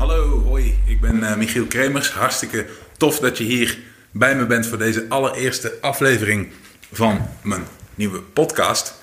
[0.00, 0.78] Hallo, hoi.
[0.86, 2.10] Ik ben uh, Michiel Kremers.
[2.10, 3.78] Hartstikke tof dat je hier
[4.10, 6.48] bij me bent voor deze allereerste aflevering
[6.92, 7.62] van mijn
[7.94, 9.00] nieuwe podcast.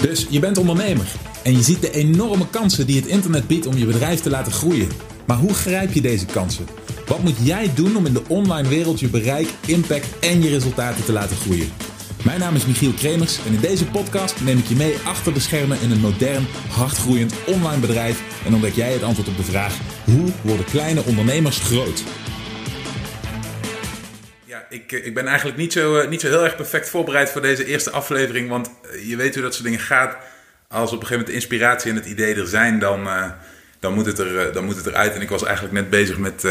[0.00, 1.06] Dus je bent ondernemer
[1.42, 4.52] en je ziet de enorme kansen die het internet biedt om je bedrijf te laten
[4.52, 4.88] groeien.
[5.26, 6.66] Maar hoe grijp je deze kansen?
[7.06, 11.04] Wat moet jij doen om in de online wereld je bereik, impact en je resultaten
[11.04, 11.72] te laten groeien?
[12.24, 15.40] Mijn naam is Michiel Kremers en in deze podcast neem ik je mee achter de
[15.40, 19.76] schermen in een modern, hardgroeiend online bedrijf en ontdek jij het antwoord op de vraag:
[20.04, 22.04] hoe worden kleine ondernemers groot?
[24.44, 27.30] Ja, ik, eh, ik ben eigenlijk niet zo, eh, niet zo heel erg perfect voorbereid
[27.30, 30.16] voor deze eerste aflevering, want eh, je weet hoe dat soort dingen gaat.
[30.68, 33.08] Als op een gegeven moment de inspiratie en het idee er zijn, dan,
[33.80, 35.14] dan, moet, het er, dan moet het eruit.
[35.14, 36.42] En ik was eigenlijk net bezig met,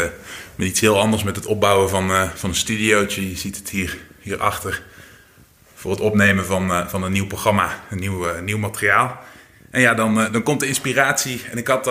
[0.54, 3.30] met iets heel anders, met het opbouwen van, van een studiootje.
[3.30, 4.82] Je ziet het hier, hierachter
[5.82, 9.20] voor het opnemen van, uh, van een nieuw programma, een nieuw, uh, nieuw materiaal.
[9.70, 11.42] En ja, dan, uh, dan komt de inspiratie.
[11.50, 11.86] En ik had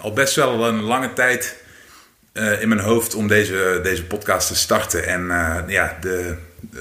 [0.00, 1.64] al best wel een lange tijd
[2.60, 5.06] in mijn hoofd om deze, deze podcast te starten.
[5.06, 5.26] En
[5.68, 6.36] ja, de,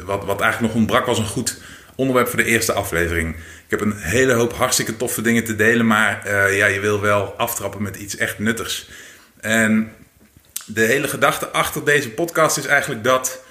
[0.05, 1.57] wat, wat eigenlijk nog ontbrak was een goed
[1.95, 3.35] onderwerp voor de eerste aflevering.
[3.35, 6.21] Ik heb een hele hoop hartstikke toffe dingen te delen, maar
[6.53, 8.89] ja, je wil wel aftrappen met iets echt nuttigs.
[9.39, 9.91] En
[10.65, 13.43] de hele gedachte achter deze podcast is eigenlijk dat.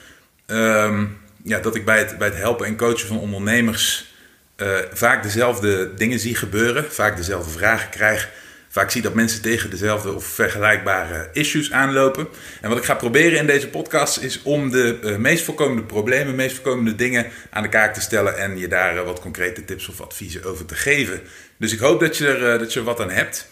[0.47, 4.13] Um, ja, dat ik bij het, bij het helpen en coachen van ondernemers
[4.57, 8.31] uh, vaak dezelfde dingen zie gebeuren, vaak dezelfde vragen krijg.
[8.69, 12.29] Vaak zie dat mensen tegen dezelfde of vergelijkbare issues aanlopen.
[12.61, 16.35] En wat ik ga proberen in deze podcast is om de uh, meest voorkomende problemen,
[16.35, 19.89] meest voorkomende dingen aan de kaak te stellen en je daar uh, wat concrete tips
[19.89, 21.21] of adviezen over te geven.
[21.59, 23.49] Dus ik hoop dat je er, dat je er wat aan hebt.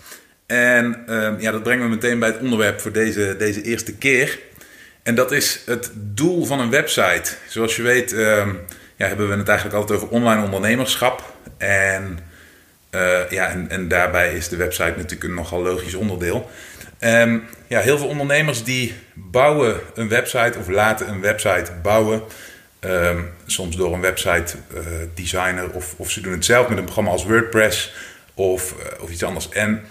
[0.46, 4.38] En ehm, ja, dat brengt me meteen bij het onderwerp voor deze, deze eerste keer.
[5.02, 7.34] En dat is het doel van een website.
[7.48, 8.60] Zoals je weet um,
[8.96, 11.34] ja, hebben we het eigenlijk altijd over online ondernemerschap.
[11.56, 12.18] En,
[12.90, 16.50] uh, ja, en, en, daarbij is de website natuurlijk een nogal logisch onderdeel.
[17.00, 22.22] Um, ja, heel veel ondernemers die bouwen een website of laten een website bouwen.
[22.80, 24.80] Um, soms door een website uh,
[25.14, 27.92] designer of, of ze doen het zelf met een programma als WordPress
[28.34, 29.48] of, uh, of iets anders.
[29.48, 29.84] En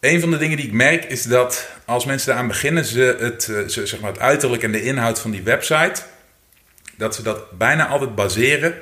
[0.00, 3.48] een van de dingen die ik merk is dat als mensen eraan beginnen, ze het,
[3.48, 6.02] eh, ze, zeg maar het uiterlijk en de inhoud van die website,
[6.96, 8.74] dat ze dat bijna altijd baseren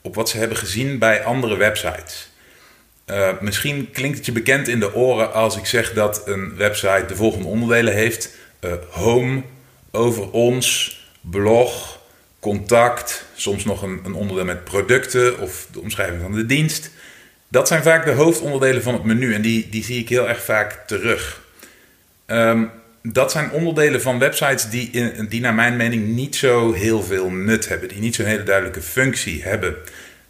[0.00, 2.32] op wat ze hebben gezien bij andere websites.
[3.10, 7.04] Uh, misschien klinkt het je bekend in de oren als ik zeg dat een website
[7.06, 8.30] de volgende onderdelen heeft:
[8.60, 9.42] uh, home,
[9.90, 12.00] over ons, blog,
[12.40, 16.90] contact, soms nog een, een onderdeel met producten of de omschrijving van de dienst.
[17.54, 20.44] Dat zijn vaak de hoofdonderdelen van het menu en die, die zie ik heel erg
[20.44, 21.40] vaak terug.
[22.26, 22.70] Um,
[23.02, 27.30] dat zijn onderdelen van websites die, in, die naar mijn mening niet zo heel veel
[27.30, 29.74] nut hebben, die niet zo'n hele duidelijke functie hebben.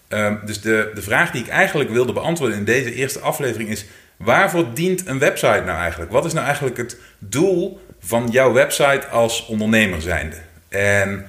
[0.08, 3.84] Um, dus de, de vraag die ik eigenlijk wilde beantwoorden in deze eerste aflevering is:
[4.16, 6.12] waarvoor dient een website nou eigenlijk?
[6.12, 10.36] Wat is nou eigenlijk het doel van jouw website als ondernemer zijnde?
[10.68, 11.26] En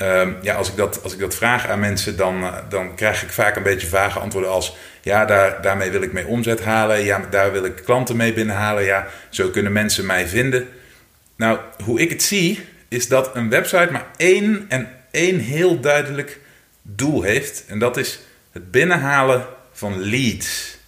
[0.00, 3.22] um, ja, als, ik dat, als ik dat vraag aan mensen, dan, uh, dan krijg
[3.22, 7.04] ik vaak een beetje vage antwoorden als ja, daar, daarmee wil ik mee omzet halen.
[7.04, 8.84] Ja, daar wil ik klanten mee binnenhalen.
[8.84, 10.68] Ja, zo kunnen mensen mij vinden.
[11.36, 16.40] Nou, hoe ik het zie, is dat een website maar één en één heel duidelijk
[16.82, 17.64] doel heeft.
[17.66, 18.20] En dat is
[18.52, 20.78] het binnenhalen van leads.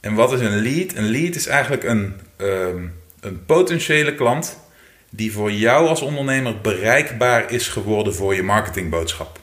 [0.00, 0.94] En wat is een lead?
[0.94, 4.56] Een lead is eigenlijk een, um, een potentiële klant
[5.16, 9.40] die voor jou als ondernemer bereikbaar is geworden voor je marketingboodschap.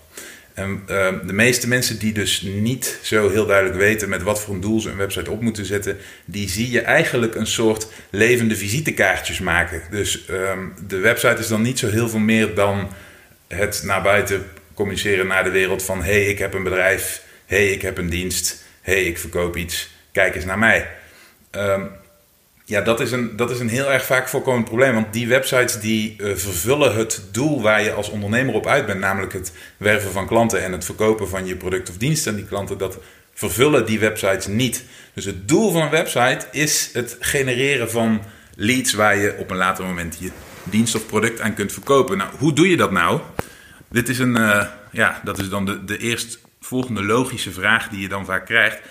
[0.54, 4.54] En uh, de meeste mensen die dus niet zo heel duidelijk weten met wat voor
[4.54, 8.56] een doel ze een website op moeten zetten, die zie je eigenlijk een soort levende
[8.56, 9.82] visitekaartjes maken.
[9.90, 12.90] Dus um, de website is dan niet zo heel veel meer dan
[13.48, 17.82] het naar buiten communiceren naar de wereld van hey, ik heb een bedrijf, hey, ik
[17.82, 20.88] heb een dienst, hey, ik verkoop iets, kijk eens naar mij.
[21.52, 21.90] Um,
[22.66, 24.94] ja, dat is, een, dat is een heel erg vaak voorkomend probleem.
[24.94, 29.00] Want die websites die uh, vervullen het doel waar je als ondernemer op uit bent.
[29.00, 32.28] Namelijk het werven van klanten en het verkopen van je product of dienst.
[32.28, 33.00] En die klanten, dat
[33.34, 34.84] vervullen die websites niet.
[35.14, 38.22] Dus het doel van een website is het genereren van
[38.56, 40.32] leads waar je op een later moment je
[40.64, 42.18] dienst of product aan kunt verkopen.
[42.18, 43.22] Nou, hoe doe je dat nou?
[43.90, 48.08] Dit is een, uh, ja, dat is dan de, de eerstvolgende logische vraag die je
[48.08, 48.82] dan vaak krijgt.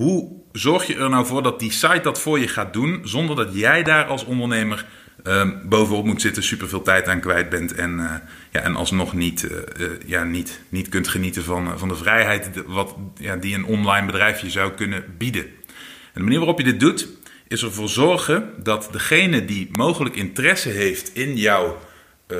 [0.00, 3.36] Hoe zorg je er nou voor dat die site dat voor je gaat doen, zonder
[3.36, 4.86] dat jij daar als ondernemer
[5.24, 8.14] uh, bovenop moet zitten, superveel tijd aan kwijt bent en, uh,
[8.50, 12.94] ja, en alsnog niet, uh, ja, niet, niet kunt genieten van, van de vrijheid wat,
[13.18, 15.42] ja, die een online bedrijf je zou kunnen bieden.
[15.42, 17.08] En de manier waarop je dit doet,
[17.48, 21.78] is ervoor zorgen dat degene die mogelijk interesse heeft in jouw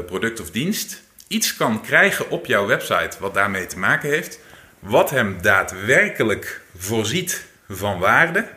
[0.06, 4.40] product of dienst, iets kan krijgen op jouw website wat daarmee te maken heeft,
[4.78, 8.48] wat hem daadwerkelijk voorziet van waarde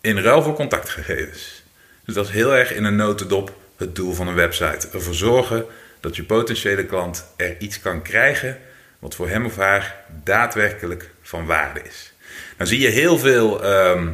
[0.00, 1.62] in ruil voor contactgegevens.
[2.04, 4.88] Dus dat is heel erg in een notendop het doel van een website.
[4.92, 5.64] Ervoor zorgen
[6.00, 8.58] dat je potentiële klant er iets kan krijgen
[8.98, 12.12] wat voor hem of haar daadwerkelijk van waarde is.
[12.56, 14.08] Dan zie je heel veel ehm,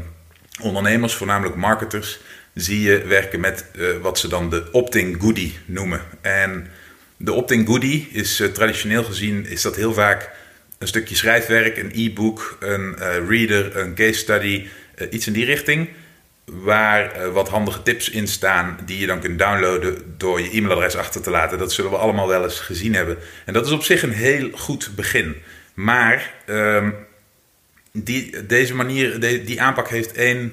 [0.63, 2.21] ondernemers, voornamelijk marketers,
[2.55, 6.01] zie je werken met uh, wat ze dan de opt-in goodie noemen.
[6.21, 6.71] En
[7.17, 10.31] de opt-in goodie is uh, traditioneel gezien is dat heel vaak
[10.79, 14.67] een stukje schrijfwerk, een e-book, een uh, reader, een case study,
[15.11, 15.89] iets in die richting.
[16.45, 21.23] Waar wat handige tips in staan die je dan kunt downloaden door je e-mailadres achter
[21.23, 21.59] te laten.
[21.59, 23.19] Dat zullen we allemaal wel eens gezien hebben.
[23.45, 25.37] En dat is op zich een heel goed begin.
[25.75, 26.91] Maar ehm,
[27.93, 30.53] die, deze manier, die aanpak heeft één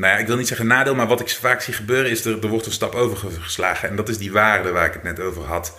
[0.00, 2.42] nou ja, ik wil niet zeggen nadeel, maar wat ik vaak zie gebeuren is er,
[2.42, 3.88] er wordt een stap overgeslagen.
[3.88, 5.78] En dat is die waarde waar ik het net over had.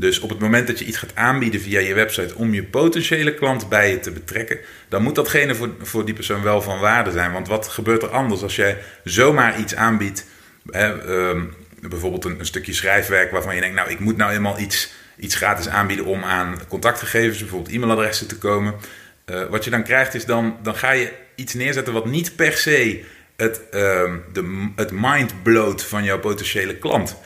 [0.00, 3.34] Dus op het moment dat je iets gaat aanbieden via je website om je potentiële
[3.34, 4.58] klant bij je te betrekken,
[4.88, 7.32] dan moet datgene voor, voor die persoon wel van waarde zijn.
[7.32, 10.26] Want wat gebeurt er anders als jij zomaar iets aanbiedt,
[10.70, 11.42] hè, ehm,
[11.80, 15.68] bijvoorbeeld een, stukje schrijfwerk waarvan je denkt, nou ik moet nou eenmaal iets, iets gratis
[15.68, 18.74] aanbieden om aan contactgegevens, bijvoorbeeld e-mailadressen te komen.
[19.26, 22.52] Uh, wat je dan krijgt is dan, dan ga je iets neerzetten wat niet per
[22.52, 23.04] se
[23.36, 24.14] het, uh,
[24.76, 25.34] het mind
[25.82, 27.16] van jouw potentiële klant.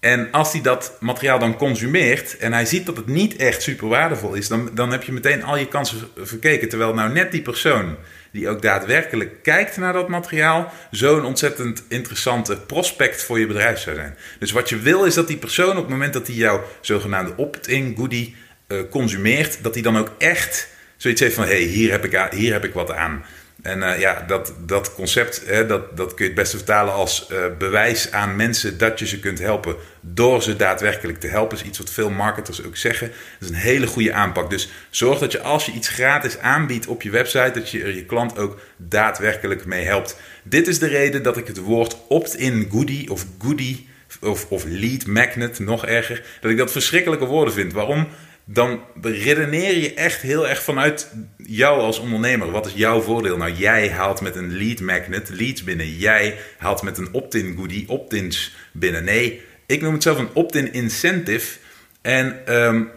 [0.00, 3.88] En als hij dat materiaal dan consumeert en hij ziet dat het niet echt super
[3.88, 6.68] waardevol is, dan, dan heb je meteen al je kansen verkeken.
[6.68, 7.96] Terwijl nou net die persoon
[8.30, 13.96] die ook daadwerkelijk kijkt naar dat materiaal, zo'n ontzettend interessante prospect voor je bedrijf zou
[13.96, 14.16] zijn.
[14.38, 17.32] Dus wat je wil is dat die persoon op het moment dat hij jouw zogenaamde
[17.36, 18.36] opt-in goodie
[18.68, 22.32] uh, consumeert, dat hij dan ook echt zoiets heeft van: hé, hey, hier, heb ik,
[22.32, 23.24] hier heb ik wat aan.
[23.62, 27.28] En uh, ja, dat, dat concept, hè, dat, dat kun je het beste vertalen als
[27.32, 31.58] uh, bewijs aan mensen dat je ze kunt helpen door ze daadwerkelijk te helpen.
[31.58, 33.08] is iets wat veel marketers ook zeggen.
[33.38, 34.50] Dat is een hele goede aanpak.
[34.50, 37.94] Dus zorg dat je als je iets gratis aanbiedt op je website, dat je er
[37.94, 40.16] je klant ook daadwerkelijk mee helpt.
[40.42, 43.88] Dit is de reden dat ik het woord opt-in goodie of goodie
[44.20, 47.72] of, of lead magnet, nog erger, dat ik dat verschrikkelijke woorden vind.
[47.72, 48.08] Waarom?
[48.50, 52.50] Dan redeneer je echt heel erg vanuit jou als ondernemer.
[52.50, 53.36] Wat is jouw voordeel?
[53.36, 55.96] Nou, jij haalt met een lead magnet leads binnen.
[55.96, 59.04] Jij haalt met een opt-in goodie opt-ins binnen.
[59.04, 61.58] Nee, ik noem het zelf een opt-in incentive.
[62.02, 62.90] En um,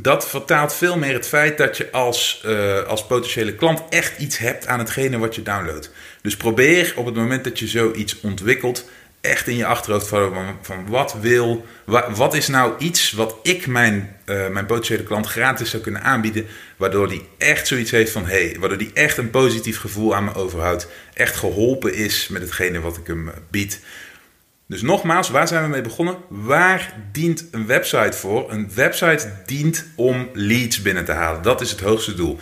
[0.00, 4.38] dat vertaalt veel meer het feit dat je als, uh, als potentiële klant echt iets
[4.38, 5.90] hebt aan hetgene wat je downloadt.
[6.22, 8.90] Dus probeer op het moment dat je zoiets ontwikkelt
[9.26, 11.66] echt in je achterhoofd van, van wat wil,
[12.14, 16.46] wat is nou iets wat ik mijn, uh, mijn potentiële klant gratis zou kunnen aanbieden,
[16.76, 20.34] waardoor die echt zoiets heeft van hey, waardoor die echt een positief gevoel aan me
[20.34, 23.80] overhoudt, echt geholpen is met hetgene wat ik hem eh, bied.
[24.66, 26.16] Dus nogmaals, waar zijn we mee begonnen?
[26.28, 28.52] Waar dient een website voor?
[28.52, 31.42] Een website dient om leads binnen te halen.
[31.42, 32.38] Dat is het hoogste doel.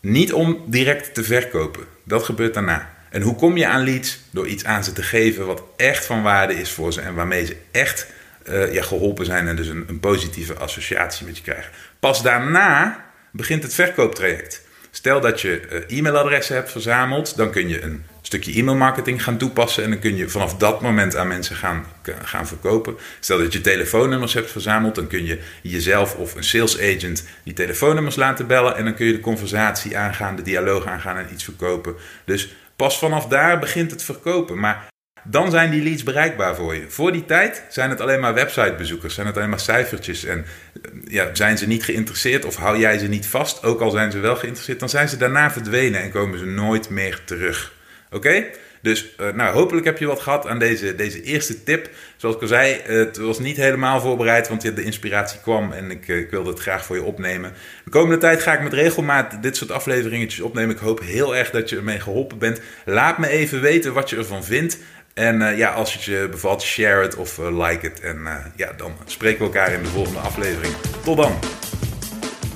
[0.00, 1.84] Niet om direct te verkopen.
[2.04, 2.99] Dat gebeurt daarna.
[3.10, 4.20] En hoe kom je aan leads?
[4.30, 7.46] Door iets aan ze te geven wat echt van waarde is voor ze en waarmee
[7.46, 8.06] ze echt
[8.48, 11.72] uh, ja, geholpen zijn en dus een, een positieve associatie met je krijgen.
[12.00, 14.68] Pas daarna begint het verkooptraject.
[14.90, 19.84] Stel dat je uh, e-mailadressen hebt verzameld, dan kun je een stukje e-mailmarketing gaan toepassen
[19.84, 21.86] en dan kun je vanaf dat moment aan mensen gaan,
[22.22, 22.96] gaan verkopen.
[23.20, 27.54] Stel dat je telefoonnummers hebt verzameld, dan kun je jezelf of een sales agent die
[27.54, 31.44] telefoonnummers laten bellen en dan kun je de conversatie aangaan, de dialoog aangaan en iets
[31.44, 31.94] verkopen.
[32.24, 34.58] Dus Pas vanaf daar begint het verkopen.
[34.58, 34.86] Maar
[35.22, 36.84] dan zijn die leads bereikbaar voor je.
[36.88, 40.24] Voor die tijd zijn het alleen maar websitebezoekers, zijn het alleen maar cijfertjes.
[40.24, 40.44] En
[40.82, 44.10] eh, ja, zijn ze niet geïnteresseerd of hou jij ze niet vast, ook al zijn
[44.10, 47.72] ze wel geïnteresseerd, dan zijn ze daarna verdwenen en komen ze nooit meer terug.
[48.10, 48.44] Oké?
[48.82, 51.90] Dus uh, nou, hopelijk heb je wat gehad aan deze, deze eerste tip.
[52.16, 56.08] Zoals ik al zei, het was niet helemaal voorbereid, want de inspiratie kwam en ik,
[56.08, 57.52] uh, ik, wilde het graag voor je opnemen.
[57.84, 60.74] De komende tijd ga ik met regelmaat dit soort afleveringetjes opnemen.
[60.74, 62.60] Ik hoop heel erg dat je ermee geholpen bent.
[62.84, 64.78] Laat me even weten wat je ervan vindt.
[65.14, 68.00] En uh, ja, als het je bevalt, share het of like het.
[68.00, 68.18] En
[68.56, 70.74] ja, dan spreken we elkaar in de volgende aflevering.
[71.04, 71.38] Tot dan.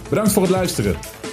[0.08, 1.13] Bedankt voor het luisteren.